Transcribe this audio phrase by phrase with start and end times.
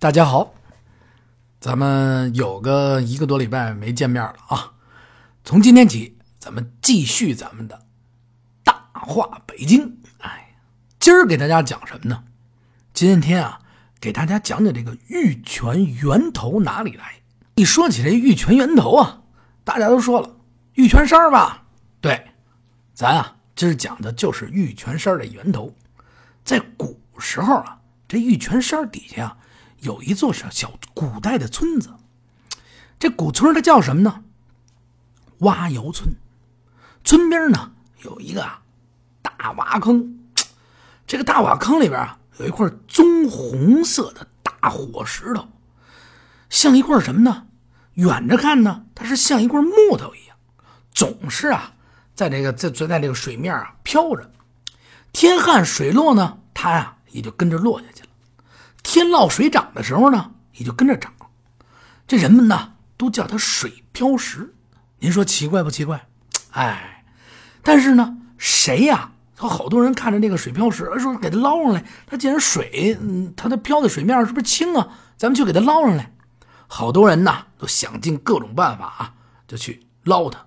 [0.00, 0.54] 大家好，
[1.58, 4.74] 咱们有个一个多礼拜没见面了啊！
[5.44, 7.84] 从今天起，咱们继续咱们的
[8.62, 9.98] 大话北京。
[10.20, 10.54] 哎，
[11.00, 12.22] 今儿给大家讲什么呢？
[12.94, 13.60] 今天啊，
[13.98, 17.14] 给大家讲讲这个玉泉源头哪里来。
[17.56, 19.22] 一说起这玉泉源头啊，
[19.64, 20.36] 大家都说了
[20.74, 21.66] 玉泉山吧？
[22.00, 22.24] 对，
[22.94, 25.74] 咱啊今儿讲的就是玉泉山的源头。
[26.44, 29.36] 在古时候啊，这玉泉山底下啊。
[29.80, 31.90] 有一座小小古代的村子，
[32.98, 34.24] 这古村它叫什么呢？
[35.38, 36.14] 挖窑村。
[37.04, 38.46] 村边呢有一个
[39.22, 40.18] 大瓦坑，
[41.06, 45.48] 这个大瓦坑里边啊有一块棕红色的大火石头，
[46.50, 47.46] 像一块什么呢？
[47.94, 50.36] 远着看呢，它是像一块木头一样，
[50.92, 51.74] 总是啊
[52.14, 54.30] 在这个在在这个水面啊飘着。
[55.12, 57.97] 天旱水落呢，它呀也就跟着落下去
[58.90, 61.12] 天涝水涨的时候呢，也就跟着涨。
[62.06, 64.54] 这人们呢，都叫它水漂石。
[65.00, 66.08] 您说奇怪不奇怪？
[66.52, 67.04] 哎，
[67.62, 69.12] 但是呢，谁呀？
[69.36, 71.84] 他好多人看着那个水漂石，说给它捞上来。
[72.06, 74.88] 它既然水，嗯，它的漂在水面是不是轻啊？
[75.18, 76.10] 咱们去给它捞上来。
[76.66, 79.14] 好多人呢，都想尽各种办法啊，
[79.46, 80.46] 就去捞它。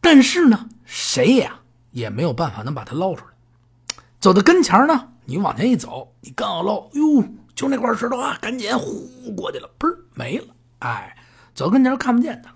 [0.00, 3.96] 但是呢，谁呀也没有办法能把它捞出来。
[4.18, 5.08] 走到跟前呢。
[5.30, 7.22] 你往前一走，你刚要捞，哟，
[7.54, 10.46] 就那块石头啊，赶紧呼过去了，嘣没了。
[10.78, 11.14] 哎，
[11.54, 12.50] 走跟前看不见他。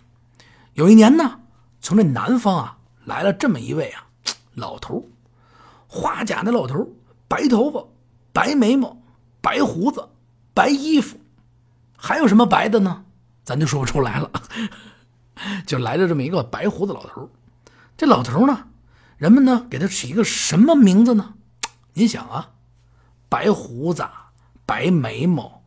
[0.72, 1.38] 有一年呢，
[1.82, 4.06] 从这南方啊来了这么一位啊
[4.54, 5.04] 老头，
[5.86, 6.88] 花甲的老头，
[7.28, 7.84] 白头发，
[8.32, 8.96] 白眉毛，
[9.42, 10.08] 白胡子，
[10.54, 11.20] 白衣服，
[11.94, 13.04] 还有什么白的呢？
[13.44, 14.30] 咱就说不出来了。
[15.66, 17.28] 就来了这么一个白胡子老头。
[17.98, 18.68] 这老头呢，
[19.18, 21.34] 人们呢给他起一个什么名字呢？
[21.92, 22.48] 您想啊。
[23.32, 24.06] 白胡子、
[24.66, 25.62] 白眉毛，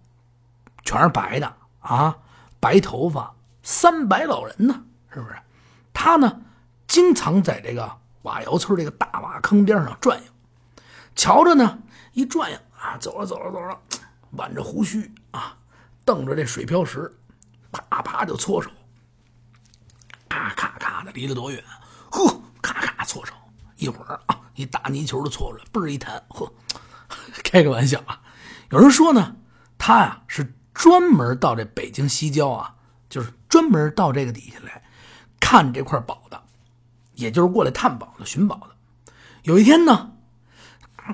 [0.83, 2.15] 全是白的啊！
[2.59, 4.83] 白头发，三白老人呢？
[5.11, 5.35] 是不是？
[5.91, 6.41] 他呢，
[6.85, 10.31] 经常在这个瓦窑村这个大瓦坑边上转悠，
[11.15, 11.79] 瞧着呢，
[12.13, 13.81] 一转悠啊，走着走着走着，
[14.33, 15.57] 挽着胡须啊，
[16.05, 17.11] 瞪着这水漂石，
[17.71, 18.69] 啪啪就搓手，
[20.29, 21.63] 咔咔咔的，离了多远？
[22.11, 23.33] 呵，咔咔搓手，
[23.77, 26.47] 一会儿啊，一大泥球的搓出来，嘣儿一弹，呵。
[27.43, 28.21] 开个玩笑啊！
[28.71, 29.35] 有人说呢，
[29.77, 32.75] 他呀是专门到这北京西郊啊，
[33.09, 34.83] 就是专门到这个底下来
[35.39, 36.41] 看这块宝的，
[37.13, 38.69] 也就是过来探宝的、寻宝的。
[39.43, 40.11] 有一天呢，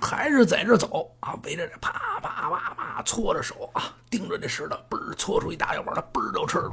[0.02, 1.92] 还是在这走啊，围着这啪
[2.22, 6.72] 啪啪啪搓着手啊，盯着这石头，嘣儿搓出一大药丸来，嘣儿就吃了。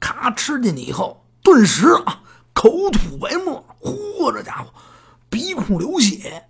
[0.00, 2.22] 咔，吃进去以后，顿时啊，
[2.54, 4.72] 口吐白沫，嚯，这家伙
[5.28, 6.48] 鼻孔流血。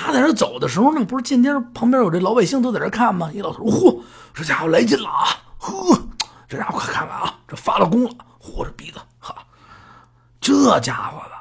[0.00, 3.32] 他在这走的时候呢，不是见天旁边有这老百姓都在这看吗？
[3.32, 4.00] 一老头，嚯，
[4.32, 5.26] 这家伙来劲了啊！
[5.58, 6.00] 呵，
[6.48, 8.10] 这家伙快看看啊，这发了功了，
[8.40, 9.34] 嚯，这鼻子哈，
[10.40, 11.32] 这家伙的，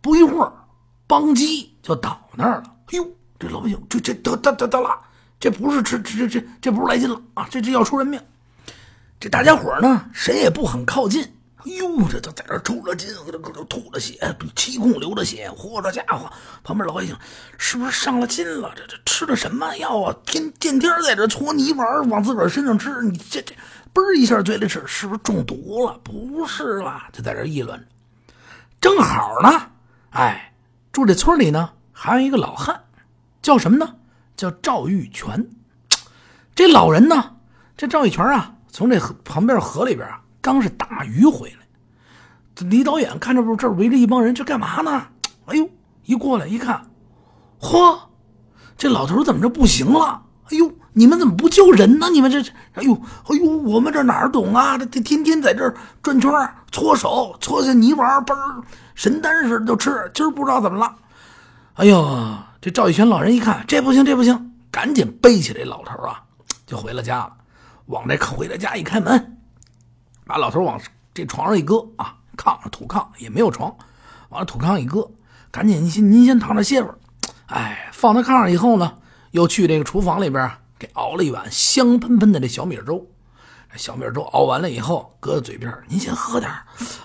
[0.00, 0.52] 不一会儿，
[1.06, 2.64] 邦叽就倒那儿了。
[2.86, 3.06] 哎呦，
[3.38, 4.98] 这老百姓，这这得得得得了，
[5.38, 8.20] 这不是吃这这这不是来劲了啊，这这要出人命。
[9.20, 11.35] 这大家伙呢，谁也不肯靠近。
[11.66, 14.18] 哟，这都在这抽着筋，这这吐着血，
[14.54, 16.30] 七孔流着血，嚯，这家伙！
[16.62, 17.16] 旁边老百姓
[17.58, 18.72] 是不是上了劲了？
[18.76, 20.14] 这这吃的什么药啊？
[20.24, 23.52] 天天天在这搓泥丸往自个儿身上吃，你这这
[23.92, 25.98] 嘣一下嘴里吃，是不是中毒了？
[26.04, 27.08] 不是吧？
[27.12, 27.84] 就在这议论。
[28.80, 29.70] 正好呢，
[30.10, 30.52] 哎，
[30.92, 32.80] 住这村里呢，还有一个老汉，
[33.42, 33.92] 叫什么呢？
[34.36, 35.44] 叫赵玉泉。
[36.54, 37.34] 这老人呢，
[37.76, 40.20] 这赵玉泉啊，从这河旁边河里边啊。
[40.46, 41.66] 刚是打鱼回来，
[42.68, 45.08] 李导演看着不，这围着一帮人，这干嘛呢？
[45.46, 45.68] 哎呦，
[46.04, 46.86] 一过来一看，
[47.60, 47.98] 嚯，
[48.78, 50.22] 这老头怎么着不行了？
[50.44, 52.10] 哎呦，你们怎么不救人呢？
[52.10, 52.40] 你们这，
[52.74, 54.78] 哎呦，哎呦，我们这哪儿懂啊？
[54.78, 56.30] 这天天在这转圈
[56.70, 58.62] 搓手，搓下泥丸，嘣儿，
[58.94, 60.08] 神丹似的就吃。
[60.14, 60.94] 今儿不知道怎么了。
[61.74, 66.22] 哎呦，这赵玉泉老人一看，这不行，这不行，赶紧背起这老头啊，
[66.64, 67.32] 就回了家了。
[67.86, 69.35] 往这回了家一开门。
[70.26, 70.78] 把老头往
[71.14, 73.74] 这床上一搁啊，炕上土炕也没有床，
[74.30, 75.08] 往土炕一搁，
[75.52, 76.98] 赶紧您先您先躺着歇会儿。
[77.46, 78.98] 哎，放到炕上以后呢，
[79.30, 83.06] 又去这个厨房里边给熬了一碗香喷喷的这小米粥。
[83.76, 86.50] 小米粥熬完了以后，搁在嘴边，您先喝点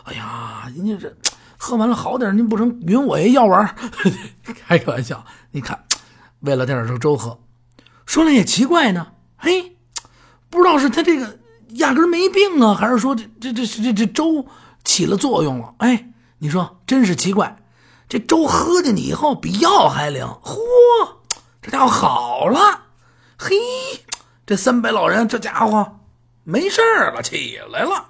[0.05, 1.15] 哎呀，人家这
[1.57, 3.75] 喝完了好点您不成匀我一药丸？
[4.65, 5.77] 开个玩笑，你看，
[6.39, 7.39] 为了点这粥喝。
[8.07, 9.77] 说来也奇怪呢，嘿，
[10.49, 11.37] 不知道是他这个。
[11.75, 14.45] 压根没病啊，还是说这这这这这粥
[14.83, 15.73] 起了作用了？
[15.79, 16.09] 哎，
[16.39, 17.57] 你说真是奇怪，
[18.09, 20.57] 这粥喝进去以后比药还灵，嚯，
[21.61, 22.81] 这家伙好了，
[23.37, 23.55] 嘿，
[24.45, 25.99] 这三百老人这家伙
[26.43, 26.81] 没事
[27.13, 28.05] 了，起来了。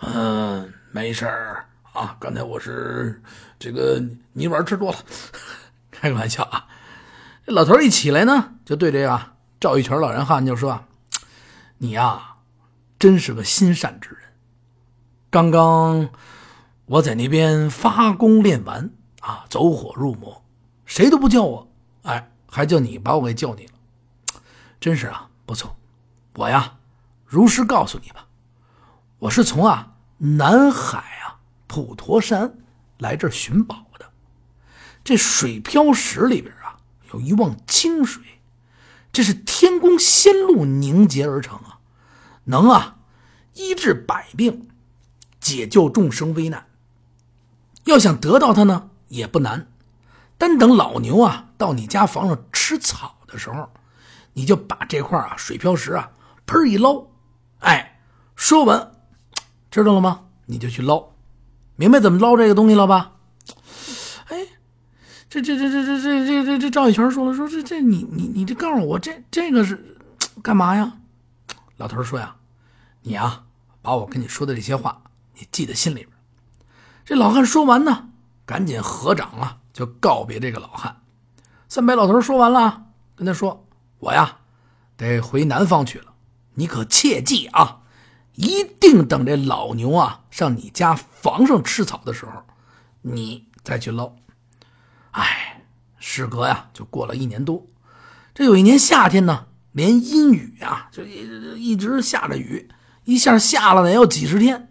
[0.00, 3.22] 嗯，没事儿啊，刚才我是
[3.58, 4.02] 这个
[4.32, 4.98] 泥丸吃多了，
[5.90, 6.66] 开个玩笑啊。
[7.46, 9.20] 这老头一起来呢，就对这个
[9.60, 10.82] 赵玉泉老人汉就说
[11.78, 12.33] ：“你呀，
[13.04, 14.20] 真是个心善之人。
[15.28, 16.08] 刚刚
[16.86, 18.88] 我在那边发功练完
[19.20, 20.42] 啊，走火入魔，
[20.86, 21.70] 谁都不叫我，
[22.04, 24.40] 哎，还叫你把我给叫你了，
[24.80, 25.76] 真是啊，不错。
[26.36, 26.78] 我呀，
[27.26, 28.26] 如实告诉你吧，
[29.18, 30.96] 我是从啊南海
[31.26, 32.56] 啊普陀山
[32.96, 34.06] 来这儿寻宝的，
[35.04, 36.78] 这水漂石里边啊。”
[37.12, 38.22] 有一汪清水，
[39.12, 41.73] 这是天宫仙露凝结而成啊，
[42.44, 42.96] 能啊
[43.54, 44.68] 医治百病，
[45.40, 46.66] 解救众生危难。
[47.84, 49.68] 要想得到它呢，也不难，
[50.38, 53.70] 单等老牛啊到你家房上吃草的时候，
[54.32, 56.10] 你就把这块啊水漂石啊
[56.46, 57.06] 喷一捞，
[57.60, 58.00] 哎，
[58.34, 58.92] 说完，
[59.70, 60.24] 知道了吗？
[60.46, 61.10] 你就去捞，
[61.76, 63.12] 明白怎么捞这个东西了吧？
[65.30, 69.98] 这这这这这这这这这赵玉泉说了，说这这你你你这告诉我这这个是
[70.44, 70.98] 干嘛呀？
[71.76, 72.36] 老头说呀，
[73.02, 73.44] 你啊
[73.82, 75.02] 把我跟你说的这些话
[75.34, 76.10] 你记在心里边。
[77.04, 78.08] 这老汉说完呢，
[78.46, 81.02] 赶紧合掌啊，就告别这个老汉。
[81.68, 82.86] 三白老头说完了，
[83.16, 83.66] 跟他说
[83.98, 84.38] ：“我呀
[84.96, 86.14] 得回南方去了，
[86.54, 87.80] 你可切记啊，
[88.34, 92.44] 一定等这老牛啊上你家房上吃草的时候，
[93.02, 94.14] 你再去捞。”
[95.10, 95.64] 哎，
[95.98, 97.66] 时隔呀，就过了一年多。
[98.32, 101.28] 这有一年夏天呢，连阴雨啊，就一
[101.58, 102.70] 一直下着雨，
[103.04, 104.68] 一下下了得有几十天。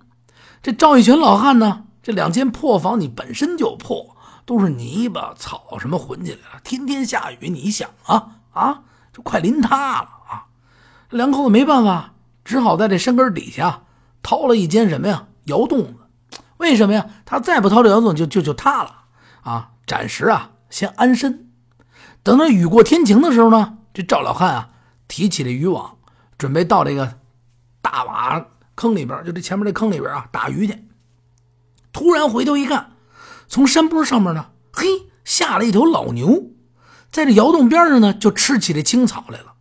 [0.62, 4.16] 这赵玉泉老汉呢，这两间破房你本身就破，
[4.46, 6.62] 都是泥巴草什么混起来了。
[6.64, 10.46] 天天下雨，你想啊啊，就快淋塌了啊！
[11.10, 12.14] 两口子没办法，
[12.46, 13.84] 只好在这山根底下
[14.22, 15.96] 掏了一间什么呀窑洞子。
[16.56, 17.08] 为什么呀？
[17.26, 19.04] 他再不掏这窑洞，就就就塌了
[19.42, 19.72] 啊！
[19.86, 21.50] 暂时啊，先安身。
[22.24, 24.70] 等到雨过天晴的时候呢，这赵老汉啊，
[25.08, 25.98] 提起了渔网，
[26.38, 27.20] 准备到这个
[27.82, 28.46] 大瓦
[28.76, 30.86] 坑里边，就这前面这坑里边啊，打鱼去。
[31.92, 32.94] 突然回头一看，
[33.48, 34.88] 从山坡上面呢，嘿，
[35.24, 36.52] 下了一头老牛，
[37.12, 39.54] 在这窑洞边上呢，就吃起这青草来了。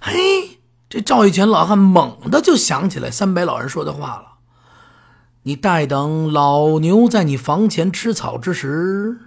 [0.00, 4.32] 嘿，这赵玉泉老汉猛地就想起来三白老人说的话了。
[5.44, 9.18] 你待等老牛在你房前吃草之时，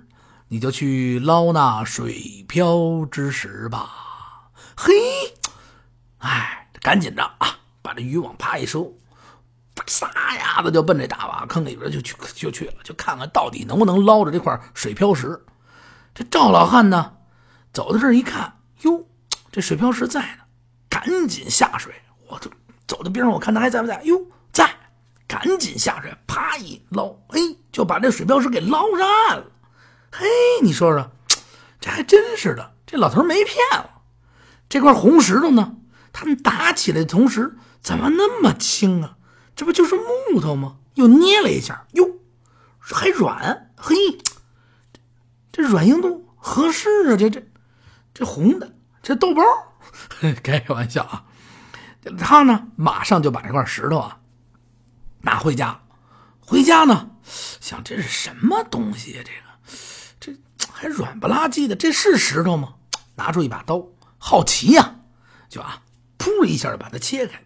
[0.47, 4.04] 你就去捞那水漂之时吧。
[4.75, 4.93] 嘿，
[6.19, 8.93] 哎，赶紧的啊，把这渔网啪一收，
[9.87, 15.43] 撒丫子就奔这大瓦坑里边就去就去了，就看看到底能不能捞着这块水漂石。
[16.13, 17.13] 这赵老汉呢，
[17.73, 19.05] 走到这儿一看，哟，
[19.51, 20.43] 这水漂石在呢，
[20.89, 21.93] 赶紧下水。
[22.27, 22.49] 我就
[22.87, 24.01] 走到边上，我看他还在不在？
[24.03, 24.21] 哟，
[24.51, 24.69] 在。
[25.27, 27.39] 赶紧下水，啪一捞，哎，
[27.71, 29.45] 就把这水漂石给捞上岸了。
[30.11, 30.25] 嘿，
[30.61, 31.11] 你说说，
[31.79, 33.94] 这还真是的，这老头没骗我。
[34.67, 35.77] 这块红石头呢，
[36.11, 39.17] 他们打起来的同时，怎么那么轻啊？
[39.55, 40.77] 这不就是木头吗？
[40.95, 42.19] 又捏了一下，哟，
[42.79, 43.71] 还软。
[43.77, 43.95] 嘿，
[45.51, 47.17] 这软硬度合适啊！
[47.17, 47.45] 这这
[48.13, 49.43] 这红的，这豆包，
[50.43, 51.25] 开个玩笑啊。
[52.17, 54.19] 他呢，马上就把这块石头啊。
[55.21, 55.81] 拿回家，
[56.39, 59.23] 回家呢，想这是什么东西啊？
[60.19, 62.75] 这个，这还软不拉几的，这是石头吗？
[63.15, 63.87] 拿出一把刀，
[64.27, 65.01] 好奇呀，
[65.47, 65.83] 就啊，
[66.17, 67.43] 噗一下把它切开了。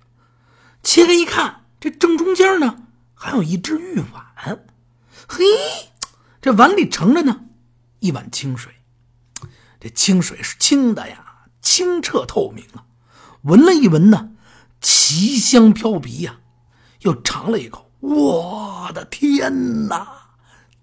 [0.81, 2.83] 切开一看，这正中间呢，
[3.13, 4.65] 还有一只玉碗。
[5.27, 5.43] 嘿，
[6.41, 7.41] 这碗里盛着呢，
[7.99, 8.75] 一碗清水。
[9.77, 12.85] 这清水是清的呀，清澈透明啊，
[13.41, 14.31] 闻了一闻呢，
[14.79, 16.37] 奇香飘鼻呀。
[17.01, 20.07] 又尝了一口，我的天哪，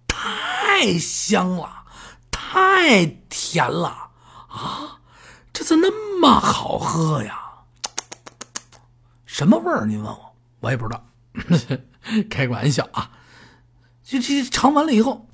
[0.07, 1.85] 太香了，
[2.31, 4.11] 太甜了
[4.49, 5.01] 啊！
[5.59, 7.41] 这怎么那么好喝呀？
[9.25, 9.87] 什么味儿？
[9.87, 11.03] 您问我，我也不知道。
[12.29, 13.11] 开个玩笑啊！
[14.05, 15.27] 这这尝完了以后，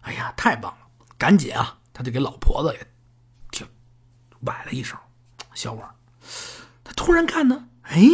[0.00, 0.78] 哎呀，太棒了！
[1.18, 2.86] 赶紧啊，他就给老婆子也
[3.50, 3.68] 挺
[4.40, 4.98] 崴了一勺
[5.52, 5.86] 小碗。
[6.82, 8.08] 他突然看呢，哎。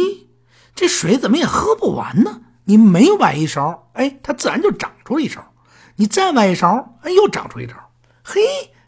[0.75, 2.41] 这水怎么也喝不完呢？
[2.65, 5.53] 你每崴一勺，哎，它自然就长出一勺。
[5.95, 7.91] 你再崴一勺，哎，又长出一勺。
[8.23, 8.41] 嘿，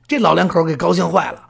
[0.06, 1.50] 这老两口给高兴坏了，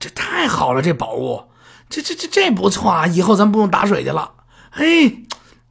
[0.00, 1.52] 这太好了，这宝物，
[1.90, 3.06] 这这这这不错啊！
[3.06, 4.32] 以后咱不用打水去了。
[4.72, 5.26] 嘿，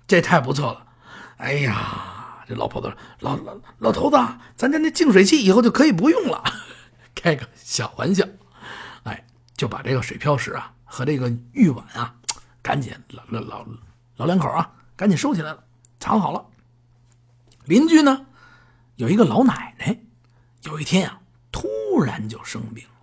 [0.07, 0.85] 这太不错了。
[1.37, 4.17] 哎呀，这老婆子，老老老头子，
[4.55, 6.43] 咱家那净水器以后就可以不用了。
[7.15, 8.23] 开个小玩笑，
[9.03, 9.25] 哎，
[9.57, 12.13] 就把这个水漂石啊，和这个玉碗啊，
[12.61, 13.65] 赶紧老老老
[14.17, 15.63] 老两口啊，赶紧收起来了，
[15.99, 16.45] 藏好了。
[17.65, 18.27] 邻居呢，
[18.97, 19.99] 有一个老奶奶，
[20.63, 21.19] 有一天啊，
[21.51, 21.67] 突
[22.03, 22.98] 然就生病了。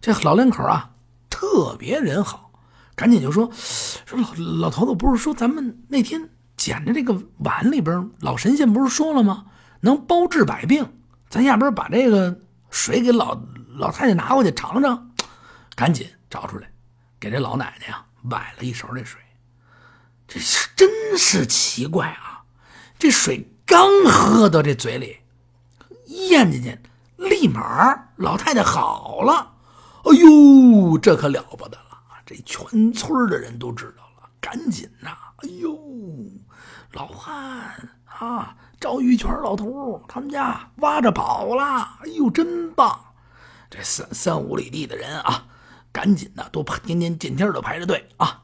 [0.00, 0.90] 这老两口啊，
[1.28, 2.50] 特别人好，
[2.94, 9.46] 赶紧就说说老老头子不是说咱们那天捡的这个碗里边，老神仙不是说了吗？
[9.80, 10.90] 能包治百病，
[11.28, 12.40] 咱要不然把这个
[12.70, 13.40] 水给老
[13.76, 15.10] 老太太拿过去尝尝，
[15.74, 16.70] 赶紧找出来，
[17.18, 19.20] 给这老奶奶呀崴了一勺这水。
[20.28, 20.88] 这是真
[21.18, 22.44] 是奇怪啊，
[22.98, 23.46] 这水。
[23.66, 25.18] 刚喝到这嘴里，
[26.06, 26.76] 咽进去，
[27.16, 29.52] 立马老太太好了。
[30.04, 31.98] 哎呦，这可了不得了！
[32.24, 35.10] 这全村的人都知道了，赶紧呐！
[35.36, 35.78] 哎呦，
[36.92, 41.98] 老汉啊，赵玉泉老头他们家挖着宝了！
[42.02, 42.98] 哎呦，真棒！
[43.68, 45.44] 这三三五里地的人啊，
[45.92, 48.42] 赶紧的都天天见天的排着队啊！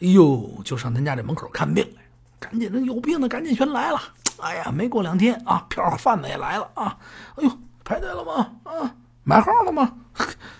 [0.00, 2.02] 哎呦，就上他家这门口看病来，
[2.38, 4.00] 赶紧的有病的赶紧全来了。
[4.40, 6.98] 哎呀，没过两天啊，票贩子也来了啊！
[7.36, 7.50] 哎呦，
[7.82, 8.52] 排队了吗？
[8.64, 9.92] 啊，买号了吗？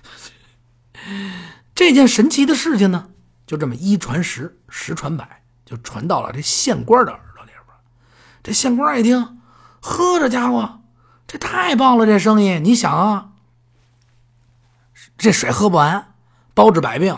[1.74, 3.08] 这件神奇的事情呢，
[3.46, 7.76] 就这么一传十，十传百，就传到了这县官的耳朵里边。
[8.42, 9.40] 这县官一听，
[9.80, 10.80] 呵，这家伙，
[11.26, 12.06] 这太棒了！
[12.06, 13.30] 这生意，你想啊，
[15.16, 16.14] 这水喝不完，
[16.54, 17.16] 包治百病，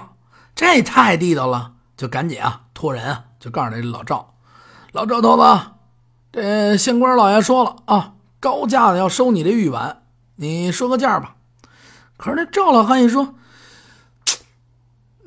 [0.55, 4.35] 这太地道了，就赶紧啊，托人啊，就告诉这老赵，
[4.93, 5.43] 老赵头子。
[6.33, 10.03] 这县官老爷说了啊，高价的要收你这玉碗，
[10.37, 11.37] 你说个价吧。
[12.17, 13.35] 可是那赵老汉一说，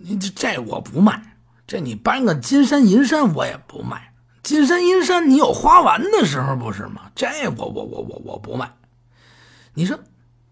[0.06, 4.14] 你这这我不卖，这你搬个金山银山我也不卖。
[4.44, 7.04] 金山银山你有花完的时候不是吗？
[7.16, 8.74] 这我我我我我不卖。
[9.74, 9.98] 你说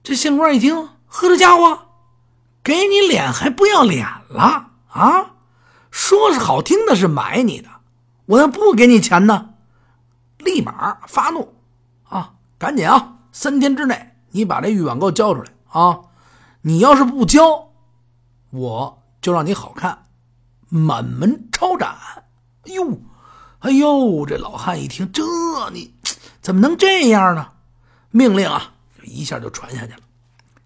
[0.02, 1.80] 这县官一听，呵，这家伙
[2.64, 5.32] 给你脸还不要脸了啊？
[5.92, 7.68] 说是好听的是买你的，
[8.28, 9.50] 我要不给你钱呢？
[10.38, 11.54] 立马发怒，
[12.08, 13.18] 啊，赶紧啊！
[13.34, 16.00] 三天之内，你把这玉碗给我交出来啊！
[16.62, 17.72] 你要是不交，
[18.52, 20.08] 我就让你好看，
[20.70, 21.96] 满门抄斩！
[22.66, 23.00] 哎呦，
[23.60, 24.26] 哎呦！
[24.26, 25.24] 这老汉一听，这
[25.70, 25.94] 你
[26.42, 27.52] 怎么能这样呢？
[28.10, 28.74] 命令啊，
[29.04, 30.00] 一下就传下去了。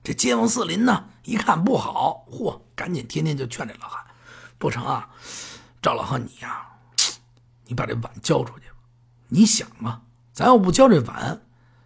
[0.04, 4.04] 这街坊四邻呢，一看不好，嚯，赶紧天天就劝这老汉，
[4.58, 5.10] 不成啊，
[5.82, 6.66] 赵老汉你呀，
[7.66, 8.66] 你把这碗交出去。
[9.28, 11.42] 你想啊，咱要不交这碗，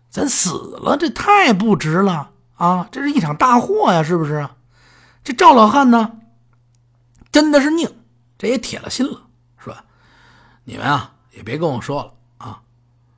[0.09, 2.87] 咱死了，这太不值了啊！
[2.91, 4.47] 这是一场大祸呀，是不是？
[5.23, 6.18] 这赵老汉呢，
[7.31, 7.89] 真的是拧，
[8.37, 9.21] 这也铁了心了，
[9.57, 9.83] 是吧？
[10.63, 12.61] 你们啊，也别跟我说了啊，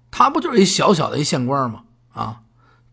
[0.09, 1.83] 他不就是一小小的一县官吗？
[2.13, 2.41] 啊，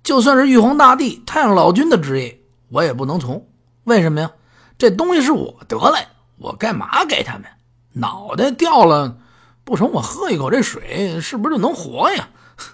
[0.02, 3.48] 就算是玉皇大帝、太上老君的旨意，我也不能从。
[3.84, 4.30] 为什么呀？
[4.76, 7.44] 这东西是我得来的，我干嘛给他们？
[7.92, 9.18] 脑袋掉了。
[9.64, 12.28] 不成，我喝一口这水，是不是就能活呀？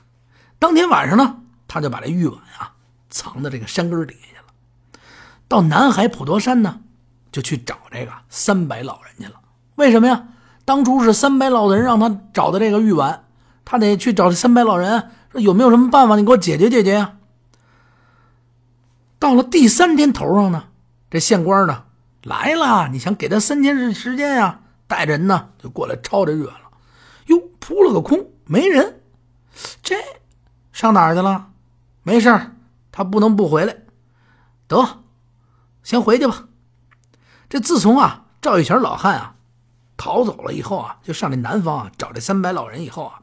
[0.60, 2.72] 当天晚上呢，他就把这玉碗啊
[3.10, 5.00] 藏在这个山根底下了。
[5.48, 6.82] 到南海普陀山呢，
[7.34, 9.40] 就去找这个三百老人去了。
[9.74, 10.28] 为什么呀？
[10.64, 13.24] 当初是三百老人让他找的这个玉碗，
[13.64, 17.16] 他得去找这三百老人，说有没有什么办法，你给我解决解决呀？
[19.18, 20.66] 到了第三天头上呢，
[21.10, 21.82] 这县官呢
[22.22, 26.70] 来了，你想给他三天时间呀，带着人呢就过来抄这玉碗了。
[27.26, 29.00] 哟，扑了个空，没人，
[29.82, 29.96] 这
[30.72, 31.48] 上哪儿去了？
[32.04, 32.52] 没事
[32.92, 33.76] 他不能不回来。
[34.68, 35.02] 得，
[35.82, 36.44] 先回去吧。
[37.54, 39.36] 这自从啊赵玉泉老汉啊
[39.96, 43.20] 逃走了以后啊，就上这南方啊找这三百老人以后啊，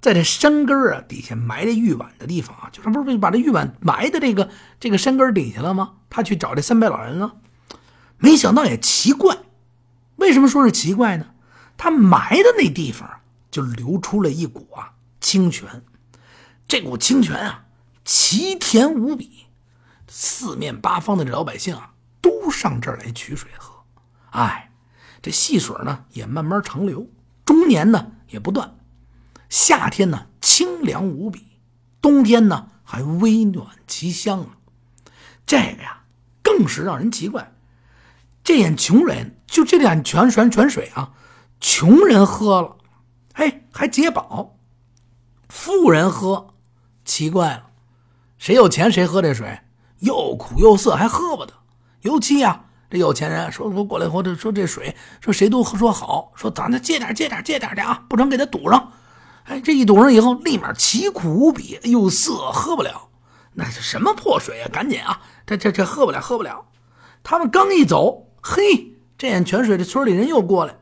[0.00, 4.50] 在这山根啊底下埋这玉碗的地方啊，就他不是把这玉碗埋在这个
[4.80, 5.92] 这个山根底下了吗？
[6.10, 7.36] 他去找这三百老人了，
[8.18, 9.38] 没想到也奇怪，
[10.16, 11.26] 为什么说是奇怪呢？
[11.76, 13.08] 他埋的那地方。
[13.52, 15.82] 就流出了一股啊清泉，
[16.68, 17.64] 这股清泉啊
[18.04, 19.46] 奇甜无比，
[20.06, 21.89] 四面八方的这老百姓啊
[22.50, 23.74] 上这儿来取水喝。
[24.30, 24.70] 哎，
[25.22, 27.06] 这细水呢也慢慢长流，
[27.44, 28.76] 终年呢也不断，
[29.48, 31.46] 夏天呢清凉无比，
[32.00, 34.56] 冬天呢还微暖其香啊。
[35.44, 36.04] 这个呀
[36.42, 37.52] 更是让人奇怪，
[38.44, 41.12] 这眼穷人就这点泉泉泉水啊，
[41.60, 42.76] 穷人喝了。
[43.34, 44.56] 嘿，还解饱，
[45.48, 46.54] 富人喝，
[47.04, 47.70] 奇怪了，
[48.38, 49.60] 谁有钱谁喝这水，
[49.98, 51.52] 又苦又涩，还喝不得。
[52.02, 58.92] 尤其啊，这有钱人说说过来以后，这说这水，说谁都说好，说咱这借点借点借点的啊，不成给他堵上。
[59.44, 63.08] 哎，这一堵上以后，立马奇苦无比，又涩，喝不了。
[63.52, 64.68] 那是什么破水啊？
[64.72, 66.66] 赶紧啊，这这这喝不了，喝不了。
[67.22, 70.74] 他们刚一走，嘿，这眼泉水，这村里人又过来，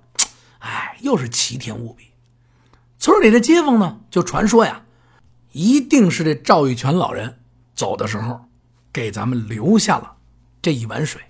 [0.59, 2.05] 哎，又是奇甜无比。
[2.99, 4.83] 村里的街坊呢，就传说呀，
[5.53, 7.41] 一定是这赵玉泉老人
[7.75, 8.41] 走的时候，
[8.93, 10.13] 给咱们留下了
[10.61, 11.23] 这一碗水。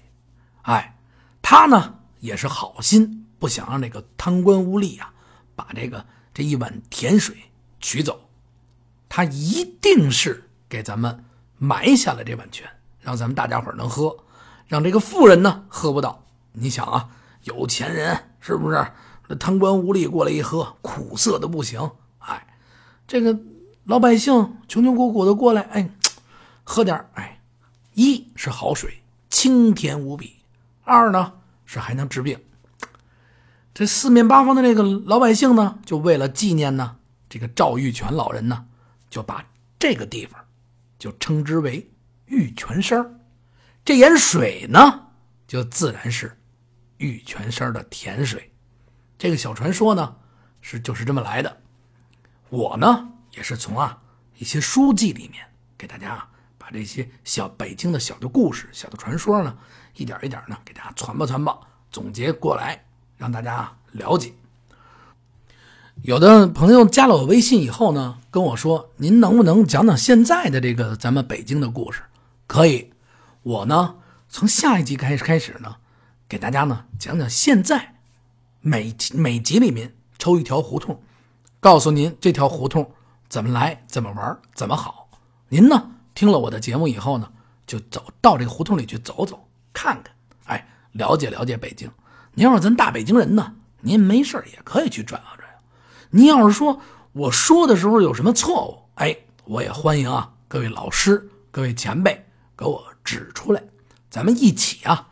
[0.62, 0.96] 哎，
[1.40, 5.12] 他呢也是好心，不想让这个贪官污吏啊，
[5.56, 6.04] 把这个
[6.34, 7.36] 这一碗甜水
[7.80, 8.28] 取走。
[9.08, 11.24] 他一定是给咱们
[11.56, 12.68] 埋下了这碗泉，
[13.00, 14.16] 让咱们大家伙能喝，
[14.66, 16.24] 让这个富人呢喝不到。
[16.52, 17.08] 你想啊，
[17.44, 18.86] 有钱人是不是？
[19.28, 21.90] 那贪官污吏过来一喝，苦涩的不行。
[22.18, 22.46] 哎，
[23.06, 23.38] 这个
[23.84, 24.34] 老百姓
[24.68, 25.90] 穷穷苦苦的过来，哎，
[26.64, 27.40] 喝点哎，
[27.94, 30.42] 一是好水，清甜无比；
[30.84, 32.38] 二呢是还能治病。
[33.74, 36.96] 这四面八方的这个老百姓呢，就为了纪念呢
[37.28, 38.66] 这个赵玉泉老人呢，
[39.08, 39.44] 就把
[39.78, 40.44] 这个地方
[40.98, 41.90] 就称之为
[42.26, 43.20] 玉泉山
[43.84, 45.08] 这盐水呢，
[45.46, 46.34] 就自然是。
[46.98, 48.50] 玉泉山的甜水，
[49.16, 50.16] 这个小传说呢，
[50.60, 51.60] 是就是这么来的。
[52.48, 54.02] 我呢，也是从啊
[54.36, 56.28] 一些书籍里面给大家
[56.68, 59.56] 把这些小北京的小的故事、小的传说呢，
[59.96, 61.58] 一点一点呢给大家传吧传吧，
[61.90, 62.84] 总结过来，
[63.16, 64.34] 让大家了解。
[66.02, 72.02] 有的朋友加了我微信以后呢，跟我说：“您能不能讲讲现在的这个咱们北京的故事？”
[72.46, 72.92] 可以，
[73.42, 73.94] 我呢
[74.28, 75.76] 从下一集开始开始呢。
[76.28, 77.94] 给大家呢讲讲现在
[78.60, 81.00] 每每集里面抽一条胡同，
[81.60, 82.92] 告诉您这条胡同
[83.30, 85.08] 怎么来、怎么玩、怎么好。
[85.48, 87.30] 您呢听了我的节目以后呢，
[87.64, 90.12] 就走到这个胡同里去走走看看，
[90.46, 91.88] 哎，了解了解北京。
[92.34, 95.58] 您要是咱大北京人呢，您没事也可以去转悠转悠。
[96.10, 96.80] 您要是说
[97.12, 103.62] 我说的时候有什么错误，哎，我也欢迎啊各位老师、各位前辈给我指出来，
[104.10, 105.06] 咱们一起啊。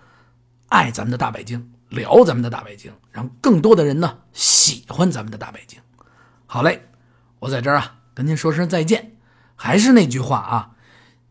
[0.70, 5.78] 爱咱们的大北京，聊咱们的大北京，让更多的人呢喜欢咱们的大北京。
[6.46, 6.88] 好嘞，
[7.38, 9.12] 我在这儿啊跟您说声再见。
[9.54, 10.75] 还是那句话啊，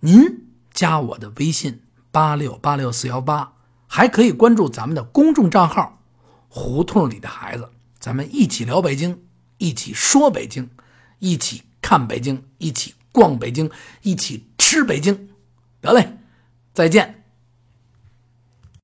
[0.05, 3.53] 您加我的微信八六八六四幺八，
[3.87, 5.99] 还可以关注咱们的公众账号
[6.47, 9.23] “胡同里的孩子”，咱们一起聊北京，
[9.57, 10.69] 一起说北京，
[11.17, 13.71] 一起看北京，一起逛北京，
[14.03, 15.29] 一起吃北京。
[15.81, 16.19] 得嘞，
[16.71, 17.14] 再见。